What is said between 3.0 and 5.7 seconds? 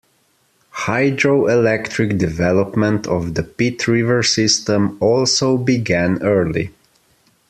of the Pit River system also